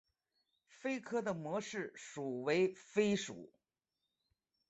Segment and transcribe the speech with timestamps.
[0.81, 3.53] 鲱科的模式属为鲱属。